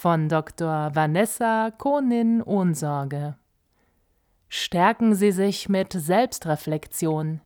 [0.00, 0.94] von Dr.
[0.94, 3.36] Vanessa Konin-Ohnsorge.
[4.48, 7.42] Stärken Sie sich mit Selbstreflexion.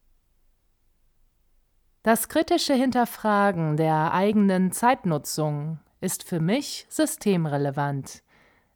[2.05, 8.23] Das kritische Hinterfragen der eigenen Zeitnutzung ist für mich systemrelevant.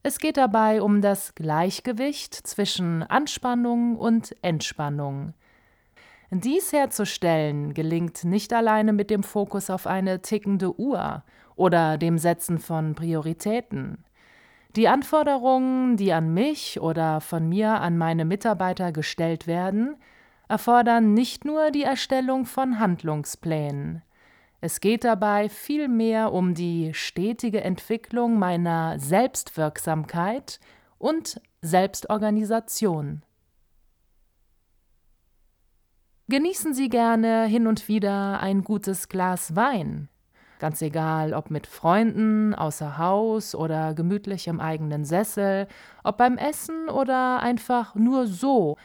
[0.02, 5.34] Es geht dabei um das Gleichgewicht zwischen Anspannung und Entspannung.
[6.30, 11.24] Dies herzustellen gelingt nicht alleine mit dem Fokus auf eine tickende Uhr
[11.56, 14.05] oder dem Setzen von Prioritäten.
[14.77, 19.97] Die Anforderungen, die an mich oder von mir an meine Mitarbeiter gestellt werden,
[20.48, 24.02] erfordern nicht nur die Erstellung von Handlungsplänen.
[24.61, 30.61] Es geht dabei vielmehr um die stetige Entwicklung meiner Selbstwirksamkeit
[30.98, 33.22] und Selbstorganisation.
[36.30, 40.10] Genießen Sie gerne hin und wieder ein gutes Glas Wein.
[40.58, 45.66] Ganz egal, ob mit Freunden, außer Haus oder gemütlich im eigenen Sessel,
[46.04, 48.76] ob beim Essen oder einfach nur so.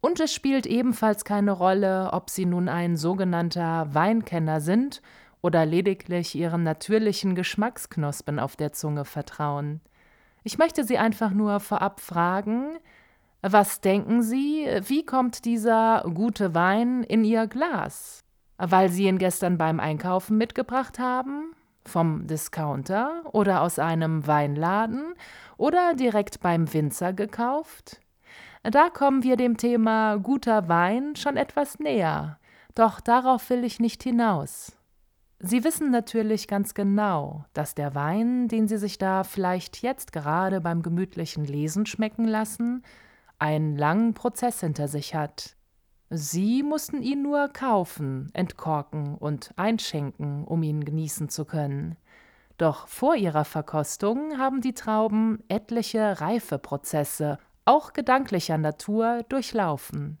[0.00, 5.02] Und es spielt ebenfalls keine Rolle, ob Sie nun ein sogenannter Weinkenner sind
[5.42, 9.82] oder lediglich Ihren natürlichen Geschmacksknospen auf der Zunge vertrauen.
[10.44, 12.78] Ich möchte Sie einfach nur vorab fragen,
[13.42, 18.24] was denken Sie, wie kommt dieser gute Wein in Ihr Glas?
[18.58, 21.52] Weil Sie ihn gestern beim Einkaufen mitgebracht haben?
[21.84, 25.14] Vom Discounter oder aus einem Weinladen
[25.56, 28.00] oder direkt beim Winzer gekauft?
[28.64, 32.40] Da kommen wir dem Thema guter Wein schon etwas näher,
[32.74, 34.76] doch darauf will ich nicht hinaus.
[35.38, 40.60] Sie wissen natürlich ganz genau, dass der Wein, den Sie sich da vielleicht jetzt gerade
[40.60, 42.82] beim gemütlichen Lesen schmecken lassen,
[43.38, 45.56] einen langen Prozess hinter sich hat,
[46.08, 51.96] Sie mussten ihn nur kaufen, entkorken und einschenken, um ihn genießen zu können.
[52.58, 60.18] Doch vor ihrer Verkostung haben die Trauben etliche Reifeprozesse, auch gedanklicher Natur, durchlaufen.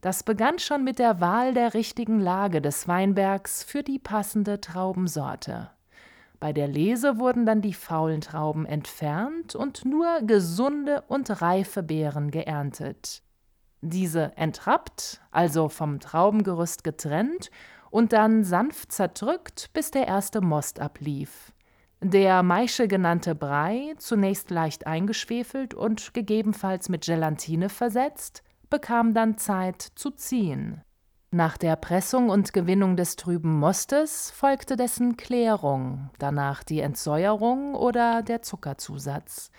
[0.00, 5.70] Das begann schon mit der Wahl der richtigen Lage des Weinbergs für die passende Traubensorte.
[6.40, 12.30] Bei der Lese wurden dann die faulen Trauben entfernt und nur gesunde und reife Beeren
[12.30, 13.22] geerntet
[13.80, 17.50] diese entrappt, also vom Traubengerüst getrennt
[17.90, 21.52] und dann sanft zerdrückt, bis der erste Most ablief.
[22.00, 29.82] Der Maische genannte Brei, zunächst leicht eingeschwefelt und gegebenenfalls mit Gelatine versetzt, bekam dann Zeit
[29.82, 30.82] zu ziehen.
[31.30, 38.22] Nach der Pressung und Gewinnung des trüben Mostes folgte dessen Klärung, danach die Entsäuerung oder
[38.22, 39.50] der Zuckerzusatz.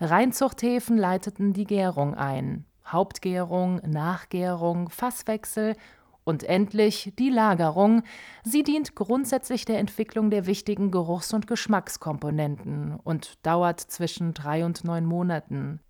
[0.00, 2.64] Reinzuchthäfen leiteten die Gärung ein.
[2.86, 5.76] Hauptgärung, Nachgärung, Fasswechsel
[6.24, 8.04] und endlich die Lagerung.
[8.42, 14.82] Sie dient grundsätzlich der Entwicklung der wichtigen Geruchs- und Geschmackskomponenten und dauert zwischen drei und
[14.82, 15.80] neun Monaten.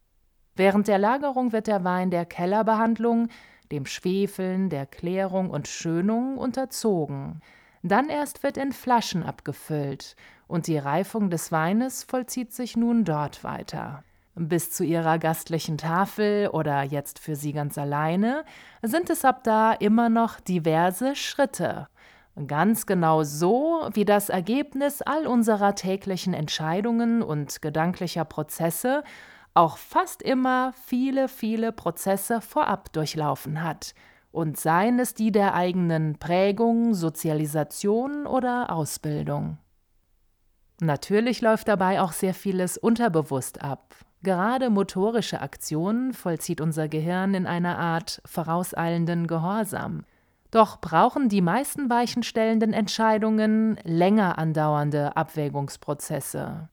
[0.57, 3.29] Während der Lagerung wird der Wein der Kellerbehandlung,
[3.73, 7.41] dem Schwefeln, der Klärung und Schönung unterzogen.
[7.83, 13.45] Dann erst wird in Flaschen abgefüllt und die Reifung des Weines vollzieht sich nun dort
[13.45, 14.03] weiter.
[14.35, 18.45] Bis zu ihrer gastlichen Tafel oder jetzt für sie ganz alleine
[18.83, 21.89] sind es ab da immer noch diverse Schritte.
[22.47, 29.03] Ganz genau so, wie das Ergebnis all unserer täglichen Entscheidungen und gedanklicher Prozesse
[29.59, 33.95] auch fast immer viele, viele Prozesse vorab durchlaufen hat,
[34.31, 39.59] und seien es die der eigenen Prägung, Sozialisation oder Ausbildung.
[40.81, 47.47] Natürlich läuft dabei auch sehr vieles unterbewusst ab, Gerade motorische Aktionen vollzieht unser Gehirn in
[47.47, 50.05] einer Art vorauseilenden Gehorsam.
[50.51, 56.69] Doch brauchen die meisten weichenstellenden Entscheidungen länger andauernde Abwägungsprozesse.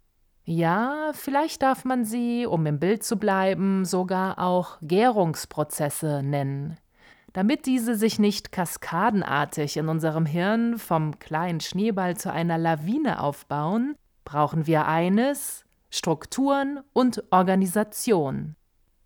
[0.47, 6.77] Ja, vielleicht darf man sie, um im Bild zu bleiben, sogar auch Gärungsprozesse nennen.
[7.33, 13.95] Damit diese sich nicht kaskadenartig in unserem Hirn vom kleinen Schneeball zu einer Lawine aufbauen,
[14.24, 18.56] brauchen wir eines, Strukturen und Organisation.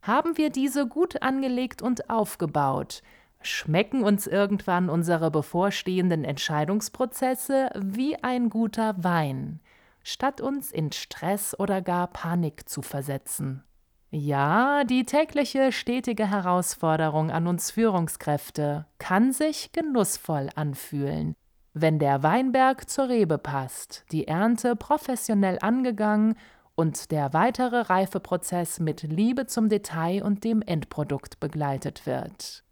[0.01, 3.01] Haben wir diese gut angelegt und aufgebaut,
[3.41, 9.61] schmecken uns irgendwann unsere bevorstehenden Entscheidungsprozesse wie ein guter Wein.
[10.03, 13.63] Statt uns in Stress oder gar Panik zu versetzen.
[14.11, 21.35] Ja, die tägliche stetige Herausforderung an uns Führungskräfte kann sich genussvoll anfühlen,
[21.73, 26.35] wenn der Weinberg zur Rebe passt, die Ernte professionell angegangen
[26.73, 32.63] und der weitere Reifeprozess mit Liebe zum Detail und dem Endprodukt begleitet wird.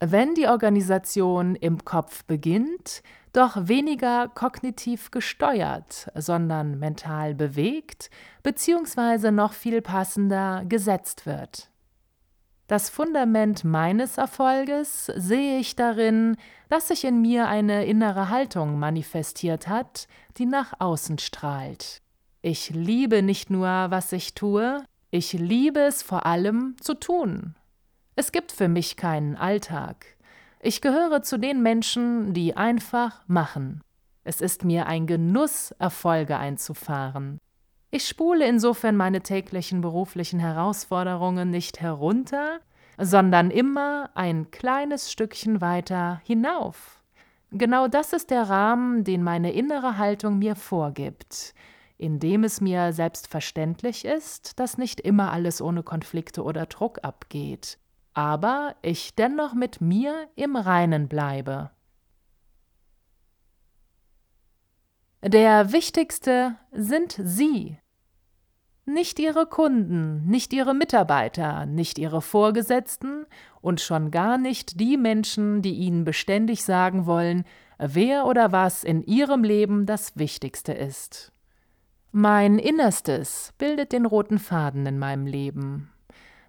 [0.00, 3.02] Wenn die Organisation im Kopf beginnt,
[3.36, 8.10] doch weniger kognitiv gesteuert, sondern mental bewegt,
[8.42, 11.70] beziehungsweise noch viel passender gesetzt wird.
[12.66, 16.36] Das Fundament meines Erfolges sehe ich darin,
[16.68, 22.02] dass sich in mir eine innere Haltung manifestiert hat, die nach außen strahlt.
[22.42, 27.54] Ich liebe nicht nur, was ich tue, ich liebe es vor allem zu tun.
[28.16, 30.15] Es gibt für mich keinen Alltag.
[30.60, 33.82] Ich gehöre zu den Menschen, die einfach machen.
[34.24, 37.38] Es ist mir ein Genuss, Erfolge einzufahren.
[37.90, 42.60] Ich spule insofern meine täglichen beruflichen Herausforderungen nicht herunter,
[42.98, 47.00] sondern immer ein kleines Stückchen weiter hinauf.
[47.52, 51.54] Genau das ist der Rahmen, den meine innere Haltung mir vorgibt,
[51.96, 57.78] indem es mir selbstverständlich ist, dass nicht immer alles ohne Konflikte oder Druck abgeht,
[58.16, 61.70] aber ich dennoch mit mir im Reinen bleibe.
[65.22, 67.76] Der wichtigste sind Sie.
[68.86, 73.26] Nicht Ihre Kunden, nicht Ihre Mitarbeiter, nicht Ihre Vorgesetzten
[73.60, 77.44] und schon gar nicht die Menschen, die Ihnen beständig sagen wollen,
[77.76, 81.32] wer oder was in Ihrem Leben das Wichtigste ist.
[82.12, 85.92] Mein Innerstes bildet den roten Faden in meinem Leben.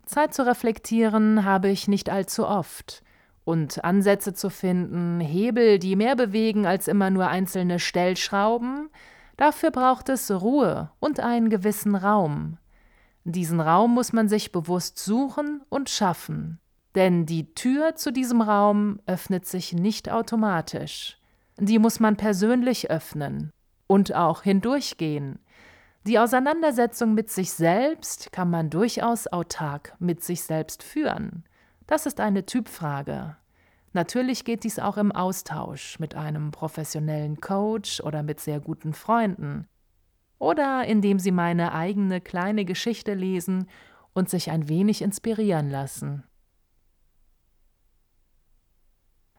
[0.08, 3.04] Zeit zu reflektieren habe ich nicht allzu oft.
[3.44, 8.90] Und Ansätze zu finden, Hebel, die mehr bewegen als immer nur einzelne Stellschrauben,
[9.38, 12.58] dafür braucht es Ruhe und einen gewissen Raum.
[13.24, 16.60] Diesen Raum muss man sich bewusst suchen und schaffen.
[16.96, 21.18] Denn die Tür zu diesem Raum öffnet sich nicht automatisch.
[21.60, 23.52] Die muss man persönlich öffnen
[23.86, 25.40] und auch hindurchgehen.
[26.08, 31.44] Die Auseinandersetzung mit sich selbst kann man durchaus autark mit sich selbst führen.
[31.86, 33.36] Das ist eine Typfrage.
[33.92, 39.68] Natürlich geht dies auch im Austausch mit einem professionellen Coach oder mit sehr guten Freunden.
[40.40, 43.68] Oder indem Sie meine eigene kleine Geschichte lesen
[44.14, 46.24] und sich ein wenig inspirieren lassen.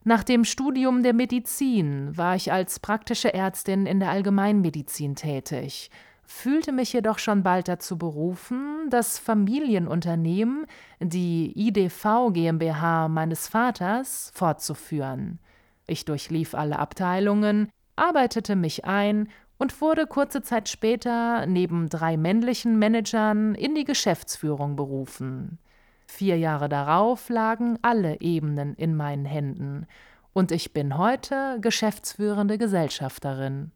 [0.05, 5.91] Nach dem Studium der Medizin war ich als praktische Ärztin in der Allgemeinmedizin tätig
[6.29, 10.67] fühlte mich jedoch schon bald dazu berufen, das Familienunternehmen,
[11.01, 15.39] die IDV GmbH meines Vaters, fortzuführen.
[15.87, 22.79] Ich durchlief alle Abteilungen, arbeitete mich ein und wurde kurze Zeit später neben drei männlichen
[22.79, 25.59] Managern in die Geschäftsführung berufen.
[26.07, 29.87] Vier Jahre darauf lagen alle Ebenen in meinen Händen,
[30.35, 33.73] und ich bin heute geschäftsführende Gesellschafterin.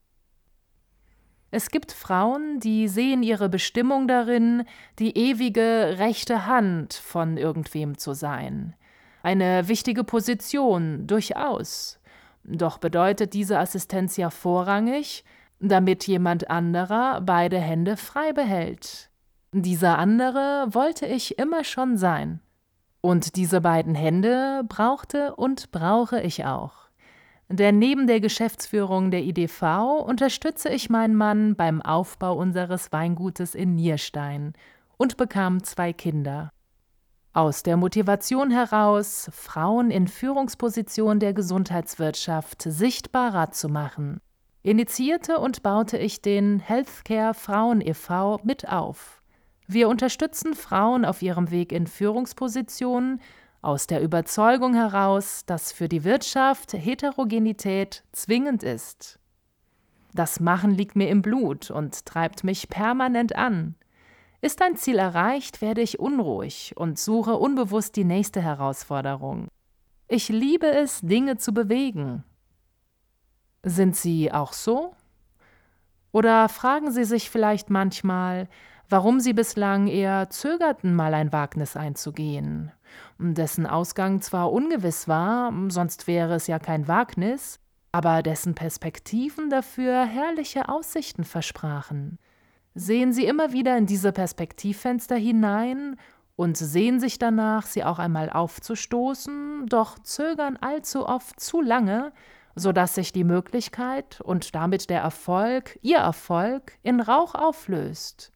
[1.55, 4.65] Es gibt Frauen, die sehen ihre Bestimmung darin,
[4.99, 8.75] die ewige rechte Hand von irgendwem zu sein.
[9.23, 12.01] Eine wichtige Position, durchaus.
[12.43, 15.27] Doch bedeutet diese Assistenz ja vorrangig,
[15.61, 19.11] damit jemand anderer beide Hände frei behält.
[19.53, 22.41] Dieser andere wollte ich immer schon sein.
[23.03, 26.82] Und diese beiden Hände brauchte und brauche ich auch.
[27.53, 29.63] Denn neben der Geschäftsführung der IDV
[30.07, 34.55] unterstütze ich meinen Mann beim Aufbau unseres Weingutes in Nierstein
[34.97, 36.51] und bekam zwei Kinder.
[37.35, 44.23] Aus der Motivation heraus, Frauen in Führungspositionen der Gesundheitswirtschaft sichtbarer zu machen,
[44.63, 48.41] initiierte und baute ich den Healthcare Frauen e.V.
[48.45, 49.21] mit auf.
[49.67, 53.21] Wir unterstützen Frauen auf ihrem Weg in Führungspositionen
[53.63, 59.21] aus der Überzeugung heraus, dass für die Wirtschaft Heterogenität zwingend ist.
[60.13, 63.77] Das Machen liegt mir im Blut und treibt mich permanent an.
[64.41, 69.47] Ist ein Ziel erreicht, werde ich unruhig und suche unbewusst die nächste Herausforderung.
[70.09, 72.25] Ich liebe es, Dinge zu bewegen.
[73.63, 74.95] Sind Sie auch so?
[76.11, 78.49] Oder fragen Sie sich vielleicht manchmal,
[78.93, 82.71] warum Sie bislang eher zögerten, mal ein Wagnis einzugehen?
[83.19, 87.59] dessen Ausgang zwar ungewiss war, sonst wäre es ja kein Wagnis,
[87.91, 92.19] aber dessen Perspektiven dafür herrliche Aussichten versprachen.
[92.75, 95.97] Sehen Sie immer wieder in diese Perspektivfenster hinein
[96.37, 102.13] und sehen sich danach, sie auch einmal aufzustoßen, doch zögern allzu oft zu lange
[102.55, 108.33] sodass sich die Möglichkeit und damit der Erfolg, ihr Erfolg, in Rauch auflöst,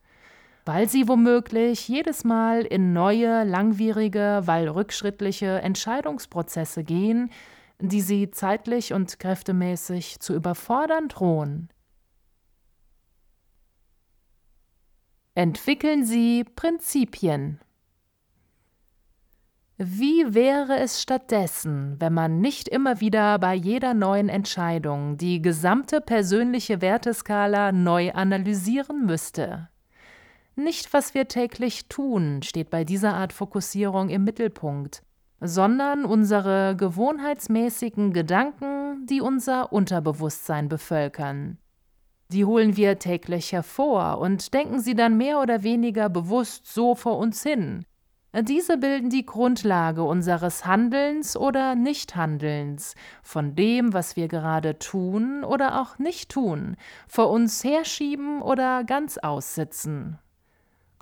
[0.67, 7.31] weil sie womöglich jedes Mal in neue, langwierige, weil rückschrittliche Entscheidungsprozesse gehen,
[7.79, 11.69] die sie zeitlich und kräftemäßig zu überfordern drohen.
[15.37, 17.61] Entwickeln Sie Prinzipien.
[19.77, 26.01] Wie wäre es stattdessen, wenn man nicht immer wieder bei jeder neuen Entscheidung die gesamte
[26.01, 29.69] persönliche Werteskala neu analysieren müsste?
[30.57, 35.03] Nicht, was wir täglich tun, steht bei dieser Art Fokussierung im Mittelpunkt,
[35.41, 41.59] sondern unsere gewohnheitsmäßigen Gedanken, die unser Unterbewusstsein bevölkern.
[42.33, 47.19] Die holen wir täglich hervor und denken sie dann mehr oder weniger bewusst so vor
[47.19, 47.85] uns hin,
[48.43, 55.81] diese bilden die Grundlage unseres Handelns oder Nichthandelns, von dem, was wir gerade tun oder
[55.81, 56.77] auch nicht tun,
[57.09, 60.19] vor uns herschieben oder ganz aussitzen.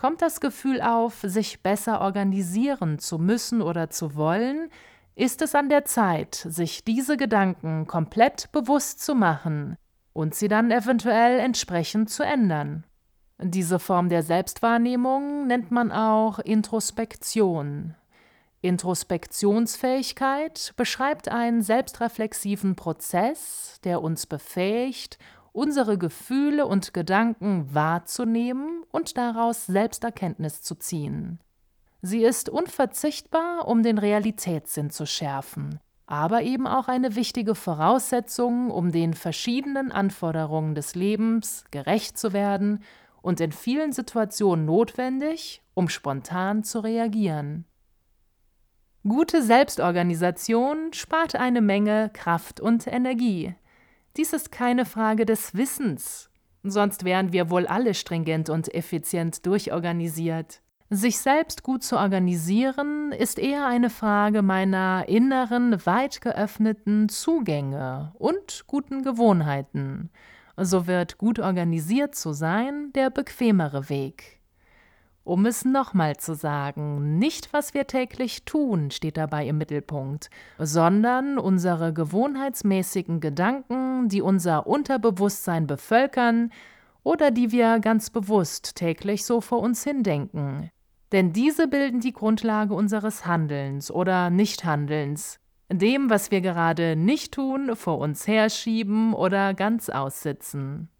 [0.05, 4.69] Kommt das Gefühl auf, sich besser organisieren zu müssen oder zu wollen,
[5.15, 9.79] ist es an der Zeit, sich diese Gedanken komplett bewusst zu machen
[10.13, 12.85] und sie dann eventuell entsprechend zu ändern.
[13.39, 17.95] Diese Form der Selbstwahrnehmung nennt man auch Introspektion.
[18.61, 25.19] Introspektionsfähigkeit beschreibt einen selbstreflexiven Prozess, der uns befähigt,
[25.55, 31.39] unsere Gefühle und Gedanken wahrzunehmen und daraus Selbsterkenntnis zu ziehen.
[32.03, 38.91] Sie ist unverzichtbar, um den Realitätssinn zu schärfen, aber eben auch eine wichtige Voraussetzung, um
[38.91, 42.83] den verschiedenen Anforderungen des Lebens gerecht zu werden
[43.23, 47.65] und in vielen Situationen notwendig, um spontan zu reagieren.
[49.07, 53.55] Gute Selbstorganisation spart eine Menge Kraft und Energie.
[54.17, 56.31] Dies ist keine Frage des Wissens,
[56.63, 60.61] sonst wären wir wohl alle stringent und effizient durchorganisiert.
[60.91, 68.65] Sich selbst gut zu organisieren ist eher eine Frage meiner inneren, weit geöffneten Zugänge und
[68.67, 70.11] guten Gewohnheiten
[70.57, 74.34] so wird gut organisiert zu sein der bequemere Weg.
[75.25, 80.29] Um es nochmal zu sagen, nicht was wir täglich tun steht dabei im Mittelpunkt,
[80.59, 86.53] sondern unsere gewohnheitsmäßigen Gedanken, die unser Unterbewusstsein bevölkern
[87.05, 90.71] oder die wir ganz bewusst täglich so vor uns hindenken.
[91.11, 95.41] Denn diese bilden die Grundlage unseres Handelns oder Nichthandelns,
[95.73, 100.91] dem, was wir gerade nicht tun, vor uns herschieben oder ganz aussitzen.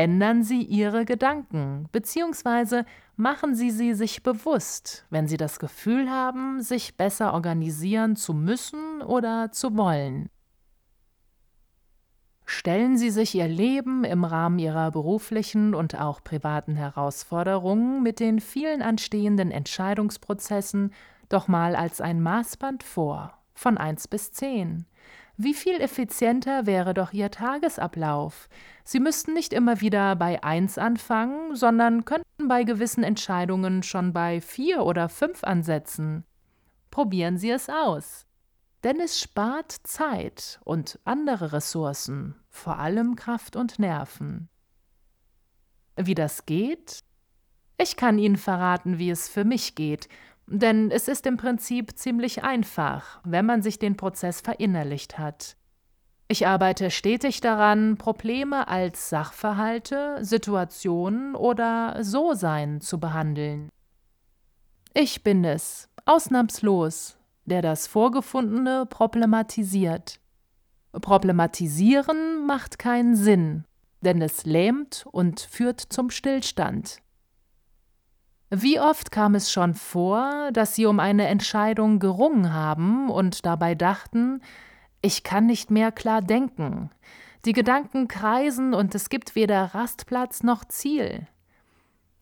[0.00, 6.62] Ändern Sie Ihre Gedanken, beziehungsweise machen Sie sie sich bewusst, wenn Sie das Gefühl haben,
[6.62, 10.30] sich besser organisieren zu müssen oder zu wollen.
[12.46, 18.40] Stellen Sie sich Ihr Leben im Rahmen Ihrer beruflichen und auch privaten Herausforderungen mit den
[18.40, 20.94] vielen anstehenden Entscheidungsprozessen
[21.28, 24.86] doch mal als ein Maßband vor von 1 bis 10.
[25.42, 28.50] Wie viel effizienter wäre doch Ihr Tagesablauf?
[28.84, 34.42] Sie müssten nicht immer wieder bei 1 anfangen, sondern könnten bei gewissen Entscheidungen schon bei
[34.42, 36.24] 4 oder 5 ansetzen.
[36.90, 38.26] Probieren Sie es aus.
[38.84, 44.50] Denn es spart Zeit und andere Ressourcen, vor allem Kraft und Nerven.
[45.96, 47.00] Wie das geht?
[47.78, 50.06] Ich kann Ihnen verraten, wie es für mich geht,
[50.50, 55.56] denn es ist im Prinzip ziemlich einfach, wenn man sich den Prozess verinnerlicht hat.
[56.26, 63.68] Ich arbeite stetig daran, Probleme als Sachverhalte, Situationen oder So-Sein zu behandeln.
[64.92, 70.20] Ich bin es, ausnahmslos, der das Vorgefundene problematisiert.
[70.92, 73.64] Problematisieren macht keinen Sinn,
[74.00, 76.98] denn es lähmt und führt zum Stillstand.
[78.52, 83.76] Wie oft kam es schon vor, dass sie um eine Entscheidung gerungen haben und dabei
[83.76, 84.42] dachten,
[85.02, 86.90] ich kann nicht mehr klar denken.
[87.44, 91.28] Die Gedanken kreisen und es gibt weder Rastplatz noch Ziel.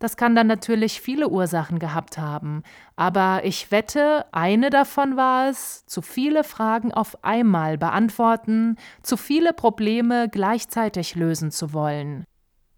[0.00, 2.62] Das kann dann natürlich viele Ursachen gehabt haben,
[2.94, 9.54] aber ich wette, eine davon war es, zu viele Fragen auf einmal beantworten, zu viele
[9.54, 12.26] Probleme gleichzeitig lösen zu wollen.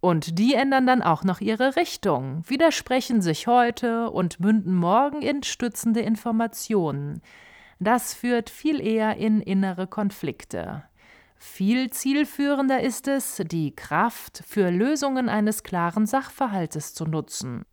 [0.01, 5.43] Und die ändern dann auch noch ihre Richtung, widersprechen sich heute und münden morgen in
[5.43, 7.21] stützende Informationen.
[7.79, 10.85] Das führt viel eher in innere Konflikte.
[11.37, 17.65] Viel zielführender ist es, die Kraft für Lösungen eines klaren Sachverhaltes zu nutzen.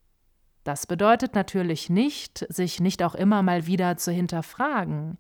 [0.64, 5.18] Das bedeutet natürlich nicht, sich nicht auch immer mal wieder zu hinterfragen.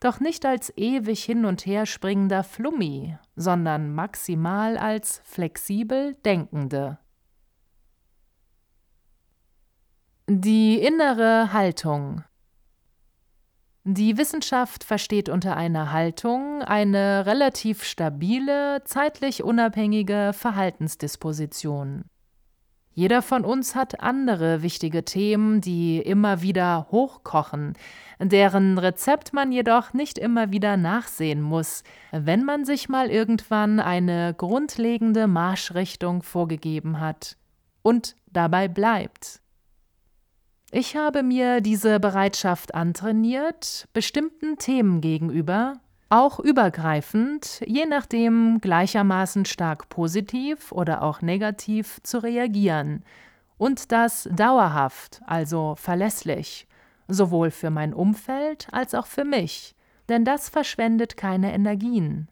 [0.00, 6.98] Doch nicht als ewig hin und her springender Flummi, sondern maximal als flexibel Denkende.
[10.26, 12.24] Die innere Haltung
[13.84, 22.04] die Wissenschaft versteht unter einer Haltung eine relativ stabile, zeitlich unabhängige Verhaltensdisposition.
[22.92, 27.74] Jeder von uns hat andere wichtige Themen, die immer wieder hochkochen,
[28.18, 34.34] deren Rezept man jedoch nicht immer wieder nachsehen muss, wenn man sich mal irgendwann eine
[34.34, 37.36] grundlegende Marschrichtung vorgegeben hat
[37.82, 39.40] und dabei bleibt.
[40.72, 49.88] Ich habe mir diese Bereitschaft antrainiert, bestimmten Themen gegenüber, auch übergreifend, je nachdem gleichermaßen stark
[49.88, 53.04] positiv oder auch negativ zu reagieren,
[53.56, 56.66] und das dauerhaft, also verlässlich,
[57.08, 59.74] sowohl für mein Umfeld als auch für mich,
[60.08, 62.28] denn das verschwendet keine Energien.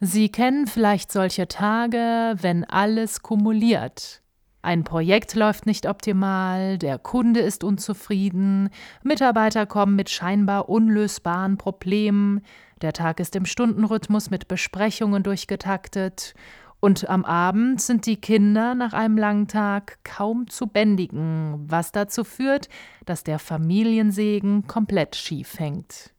[0.00, 4.22] Sie kennen vielleicht solche Tage, wenn alles kumuliert,
[4.64, 8.70] ein Projekt läuft nicht optimal, der Kunde ist unzufrieden,
[9.02, 12.40] Mitarbeiter kommen mit scheinbar unlösbaren Problemen,
[12.82, 16.34] der Tag ist im Stundenrhythmus mit Besprechungen durchgetaktet
[16.80, 22.24] und am Abend sind die Kinder nach einem langen Tag kaum zu bändigen, was dazu
[22.24, 22.68] führt,
[23.06, 26.12] dass der Familiensegen komplett schief hängt.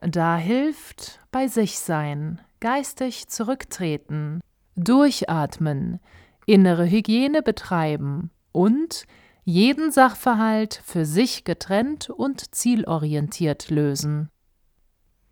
[0.00, 4.40] Da hilft bei sich sein, geistig zurücktreten,
[4.76, 6.00] durchatmen,
[6.48, 9.04] innere Hygiene betreiben und
[9.44, 14.30] jeden Sachverhalt für sich getrennt und zielorientiert lösen.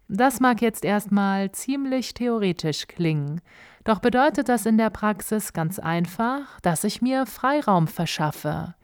[0.09, 3.41] Das mag jetzt erstmal ziemlich theoretisch klingen,
[3.85, 8.75] doch bedeutet das in der Praxis ganz einfach, dass ich mir Freiraum verschaffe,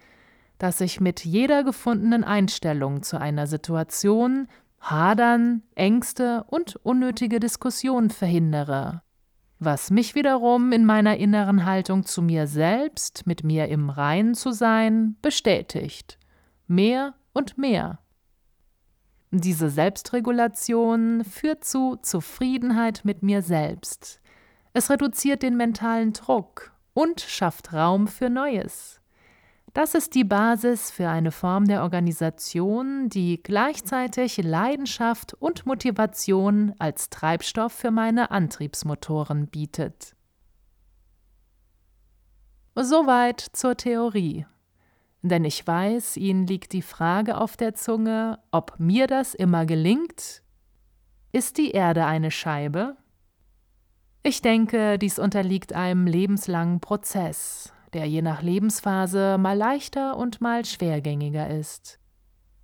[0.56, 4.48] dass ich mit jeder gefundenen Einstellung zu einer Situation
[4.80, 9.02] Hadern, Ängste und unnötige Diskussionen verhindere
[9.64, 14.52] was mich wiederum in meiner inneren Haltung zu mir selbst, mit mir im Reinen zu
[14.52, 16.19] sein, bestätigt.
[16.66, 17.99] Mehr und mehr.
[19.30, 24.21] Diese Selbstregulation führt zu Zufriedenheit mit mir selbst.
[24.73, 29.01] Es reduziert den mentalen Druck und schafft Raum für Neues.
[29.73, 37.08] Das ist die Basis für eine Form der Organisation, die gleichzeitig Leidenschaft und Motivation als
[37.08, 40.15] Treibstoff für meine Antriebsmotoren bietet.
[42.75, 44.47] Soweit zur Theorie.
[45.23, 50.43] Denn ich weiß, Ihnen liegt die Frage auf der Zunge, ob mir das immer gelingt.
[51.32, 52.97] Ist die Erde eine Scheibe?
[54.23, 60.65] Ich denke, dies unterliegt einem lebenslangen Prozess, der je nach Lebensphase mal leichter und mal
[60.65, 61.99] schwergängiger ist.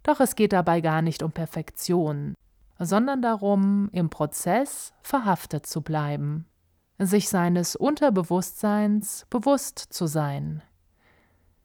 [0.03, 2.35] Doch es geht dabei gar nicht um Perfektion,
[2.79, 6.47] sondern darum, im Prozess verhaftet zu bleiben,
[6.99, 10.63] sich seines Unterbewusstseins bewusst zu sein.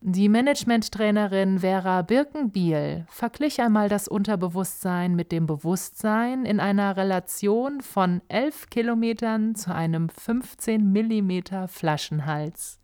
[0.06, 8.22] Die Managementtrainerin Vera Birkenbiel verglich einmal das Unterbewusstsein mit dem Bewusstsein in einer Relation von
[8.28, 12.83] 11 Kilometern zu einem 15 Millimeter Flaschenhals.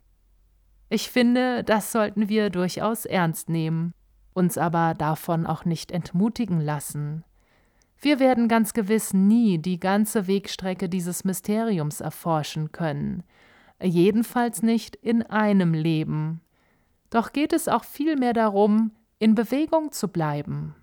[0.92, 3.94] Ich finde, das sollten wir durchaus ernst nehmen,
[4.34, 7.24] uns aber davon auch nicht entmutigen lassen.
[8.00, 13.22] Wir werden ganz gewiss nie die ganze Wegstrecke dieses Mysteriums erforschen können,
[13.80, 16.40] jedenfalls nicht in einem Leben.
[17.08, 20.74] Doch geht es auch vielmehr darum, in Bewegung zu bleiben.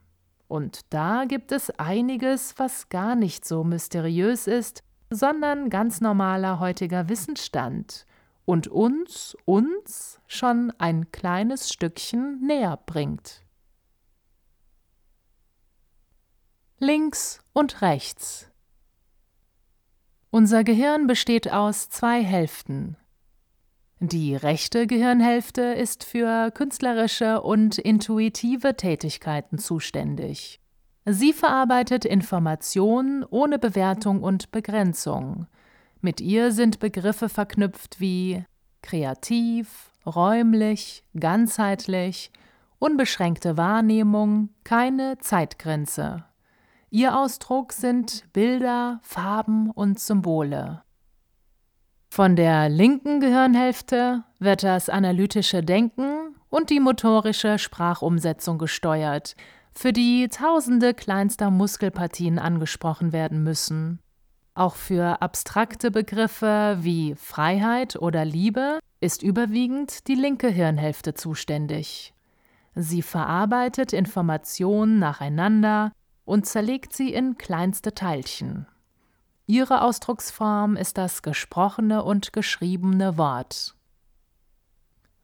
[0.48, 7.10] Und da gibt es einiges, was gar nicht so mysteriös ist, sondern ganz normaler heutiger
[7.10, 8.07] Wissensstand
[8.48, 13.44] und uns, uns schon ein kleines Stückchen näher bringt.
[16.80, 18.50] Links und rechts.
[20.30, 22.96] Unser Gehirn besteht aus zwei Hälften.
[24.00, 30.62] Die rechte Gehirnhälfte ist für künstlerische und intuitive Tätigkeiten zuständig.
[31.04, 35.48] Sie verarbeitet Informationen ohne Bewertung und Begrenzung,
[36.02, 38.44] mit ihr sind Begriffe verknüpft wie
[38.82, 42.32] kreativ, räumlich, ganzheitlich,
[42.80, 46.26] unbeschränkte Wahrnehmung, keine Zeitgrenze.
[46.90, 50.84] Ihr Ausdruck sind Bilder, Farben und Symbole.
[52.10, 59.36] Von der linken Gehirnhälfte wird das analytische Denken und die motorische Sprachumsetzung gesteuert,
[59.74, 64.00] für die tausende kleinster Muskelpartien angesprochen werden müssen.
[64.58, 72.15] Auch für abstrakte Begriffe wie Freiheit oder Liebe ist überwiegend die linke Hirnhälfte zuständig.
[72.74, 75.91] Sie verarbeitet Informationen nacheinander,
[76.26, 78.65] und zerlegt sie in kleinste Teilchen.
[79.46, 83.76] Ihre Ausdrucksform ist das gesprochene und geschriebene Wort.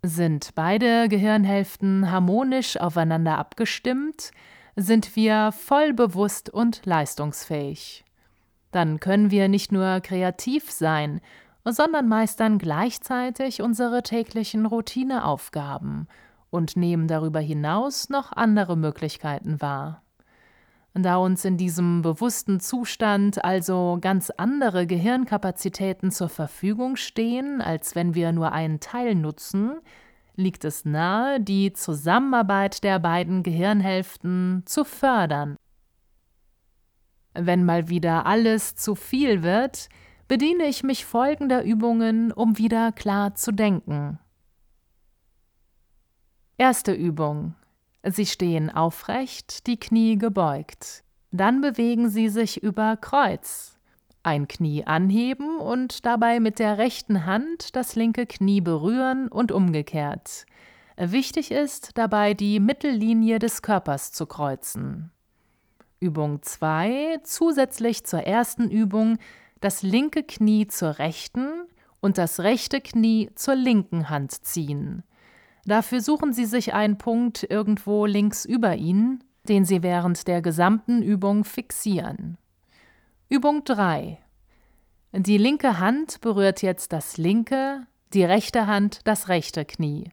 [0.03, 4.29] Sind beide Gehirnhälften harmonisch aufeinander abgestimmt,
[4.75, 8.05] sind wir voll bewusst und leistungsfähig.
[8.73, 11.21] Dann können wir nicht nur kreativ sein,
[11.63, 16.07] sondern meistern gleichzeitig unsere täglichen Routineaufgaben
[16.49, 20.01] und nehmen darüber hinaus noch andere Möglichkeiten wahr.
[20.95, 28.15] Da uns in diesem bewussten Zustand also ganz andere Gehirnkapazitäten zur Verfügung stehen, als wenn
[28.15, 29.79] wir nur einen Teil nutzen,
[30.35, 35.57] liegt es nahe, die Zusammenarbeit der beiden Gehirnhälften zu fördern.
[37.33, 39.89] Wenn mal wieder alles zu viel wird,
[40.27, 44.19] bediene ich mich folgender Übungen, um wieder klar zu denken.
[46.57, 47.55] Erste Übung.
[48.03, 51.03] Sie stehen aufrecht, die Knie gebeugt.
[51.31, 53.77] Dann bewegen Sie sich über Kreuz.
[54.21, 60.45] Ein Knie anheben und dabei mit der rechten Hand das linke Knie berühren und umgekehrt.
[60.95, 65.12] Wichtig ist dabei die Mittellinie des Körpers zu kreuzen.
[66.03, 67.21] Übung 2.
[67.23, 69.19] Zusätzlich zur ersten Übung
[69.61, 71.49] das linke Knie zur rechten
[72.01, 75.03] und das rechte Knie zur linken Hand ziehen.
[75.65, 81.01] Dafür suchen Sie sich einen Punkt irgendwo links über Ihnen, den Sie während der gesamten
[81.01, 82.37] Übung fixieren.
[83.29, 84.19] Übung 3.
[85.13, 90.11] Die linke Hand berührt jetzt das linke, die rechte Hand das rechte Knie.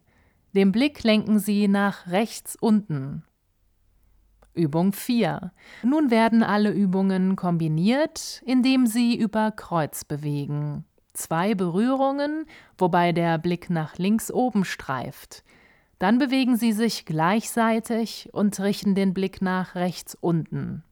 [0.55, 3.25] Den Blick lenken Sie nach rechts unten.
[4.55, 5.53] Übung 4.
[5.83, 10.85] Nun werden alle Übungen kombiniert, indem Sie über Kreuz bewegen
[11.21, 12.47] zwei Berührungen,
[12.79, 15.45] wobei der Blick nach links oben streift.
[15.99, 20.83] Dann bewegen Sie sich gleichseitig und richten den Blick nach rechts unten.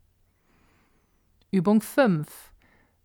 [1.50, 2.52] Übung 5.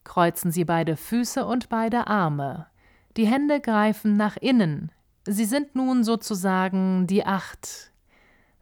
[0.04, 2.68] Kreuzen Sie beide Füße und beide Arme.
[3.16, 4.92] Die Hände greifen nach innen.
[5.26, 7.93] Sie sind nun sozusagen die Acht.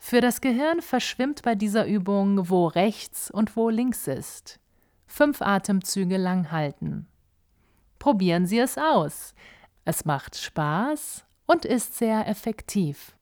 [0.04, 4.60] Für das Gehirn verschwimmt bei dieser Übung, wo rechts und wo links ist.
[5.06, 7.08] Fünf Atemzüge lang halten.
[8.00, 9.36] Probieren Sie es aus.
[9.86, 13.16] Es macht Spaß und ist sehr effektiv.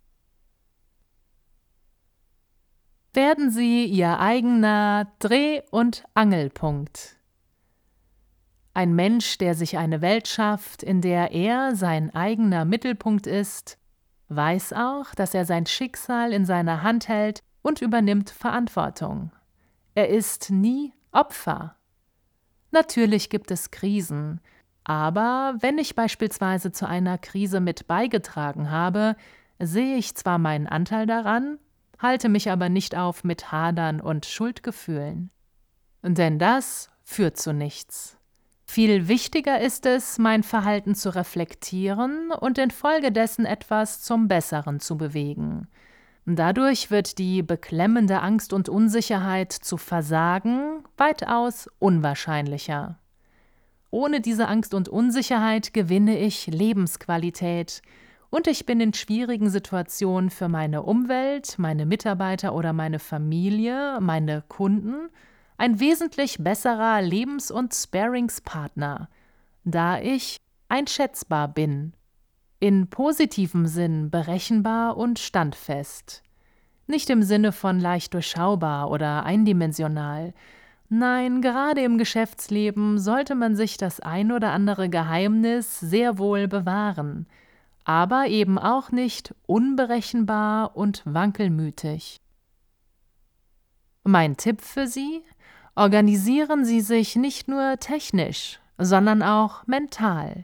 [3.14, 7.18] Werden Sie Ihr eigener Dreh- und Angelpunkt.
[8.74, 13.78] Ein Mensch, der sich eine Welt schafft, in der er sein eigener Mittelpunkt ist,
[14.30, 19.32] weiß auch, dass er sein Schicksal in seiner Hand hält und übernimmt Verantwortung.
[19.96, 21.76] Er ist nie Opfer.
[22.72, 24.40] Natürlich gibt es Krisen,
[24.84, 29.16] aber wenn ich beispielsweise zu einer Krise mit beigetragen habe,
[29.60, 31.58] sehe ich zwar meinen Anteil daran,
[31.98, 35.32] halte mich aber nicht auf mit Hadern und Schuldgefühlen.
[36.02, 38.19] Denn das führt zu nichts.
[38.72, 45.68] Viel wichtiger ist es, mein Verhalten zu reflektieren und infolgedessen etwas zum Besseren zu bewegen.
[46.28, 53.00] Dadurch wird die beklemmende Angst und Unsicherheit zu versagen weitaus unwahrscheinlicher.
[53.90, 57.82] Ohne diese Angst und Unsicherheit gewinne ich Lebensqualität
[58.30, 64.44] und ich bin in schwierigen Situationen für meine Umwelt, meine Mitarbeiter oder meine Familie, meine
[64.48, 65.10] Kunden
[65.60, 69.10] ein wesentlich besserer Lebens- und Sparingspartner,
[69.66, 70.38] da ich
[70.70, 71.94] einschätzbar bin,
[72.62, 76.24] in positivem Sinn berechenbar und standfest,
[76.88, 80.34] nicht im Sinne von leicht durchschaubar oder eindimensional,
[80.92, 87.28] Nein, gerade im Geschäftsleben sollte man sich das ein oder andere Geheimnis sehr wohl bewahren,
[87.84, 92.22] aber eben auch nicht unberechenbar und wankelmütig.
[94.04, 95.22] Mein Tipp für Sie?
[95.80, 100.44] Organisieren Sie sich nicht nur technisch, sondern auch mental.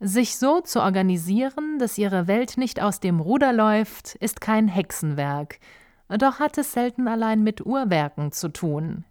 [0.00, 5.60] Sich so zu organisieren, dass Ihre Welt nicht aus dem Ruder läuft, ist kein Hexenwerk,
[6.08, 9.04] doch hat es selten allein mit Uhrwerken zu tun.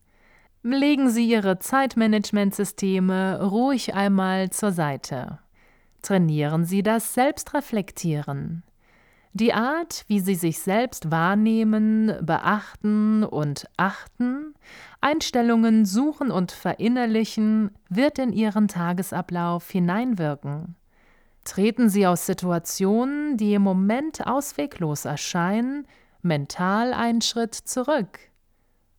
[0.61, 5.39] Legen Sie Ihre Zeitmanagementsysteme ruhig einmal zur Seite.
[6.01, 8.63] Trainieren Sie das Selbstreflektieren.
[9.37, 14.53] Die Art, wie Sie sich selbst wahrnehmen, beachten und achten,
[15.01, 20.77] Einstellungen suchen und verinnerlichen, wird in Ihren Tagesablauf hineinwirken.
[21.43, 25.85] Treten Sie aus Situationen, die im Moment ausweglos erscheinen,
[26.21, 28.19] mental einen Schritt zurück.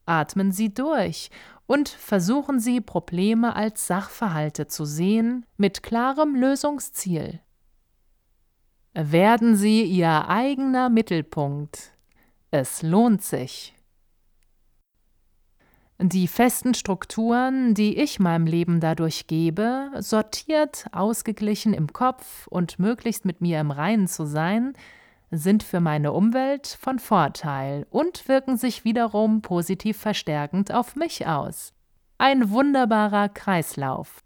[0.05, 1.31] Atmen Sie durch
[1.65, 7.41] und versuchen Sie Probleme als Sachverhalte zu sehen mit klarem Lösungsziel.
[8.99, 11.93] Werden Sie Ihr eigener Mittelpunkt.
[12.51, 13.75] Es lohnt sich.
[15.99, 23.27] Die festen Strukturen, die ich meinem Leben dadurch gebe, sortiert, ausgeglichen im Kopf und möglichst
[23.27, 24.73] mit mir im Reinen zu sein,
[25.31, 31.75] sind für meine Umwelt von Vorteil und wirken sich wiederum positiv verstärkend auf mich aus.
[32.17, 34.23] Ein wunderbarer Kreislauf.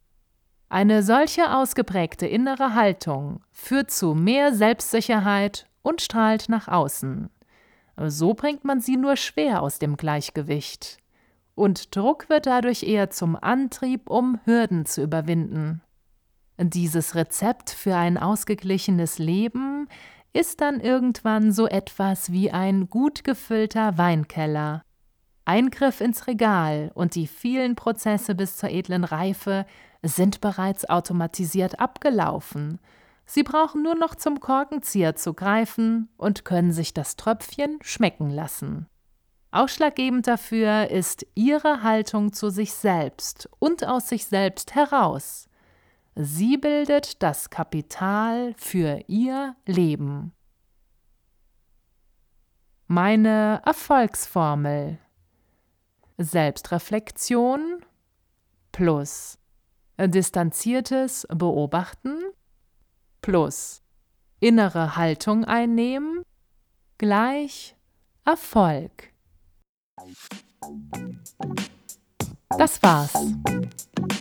[0.72, 7.28] Eine solche ausgeprägte innere Haltung führt zu mehr Selbstsicherheit und strahlt nach außen.
[8.06, 10.98] So bringt man sie nur schwer aus dem Gleichgewicht.
[11.56, 15.82] Und Druck wird dadurch eher zum Antrieb, um Hürden zu überwinden.
[16.56, 19.88] Dieses Rezept für ein ausgeglichenes Leben
[20.32, 24.84] ist dann irgendwann so etwas wie ein gut gefüllter Weinkeller.
[25.44, 29.66] Eingriff ins Regal und die vielen Prozesse bis zur edlen Reife
[30.02, 32.78] sind bereits automatisiert abgelaufen.
[33.26, 38.86] Sie brauchen nur noch zum Korkenzieher zu greifen und können sich das Tröpfchen schmecken lassen.
[39.52, 45.48] Ausschlaggebend dafür ist Ihre Haltung zu sich selbst und aus sich selbst heraus.
[46.14, 50.32] Sie bildet das Kapital für Ihr Leben.
[52.86, 54.98] Meine Erfolgsformel
[56.18, 57.84] Selbstreflexion
[58.72, 59.38] plus
[60.08, 62.16] distanziertes Beobachten
[63.22, 63.82] plus
[64.40, 66.22] innere Haltung einnehmen
[66.98, 67.76] gleich
[68.24, 69.10] Erfolg.
[72.58, 73.12] Das war's.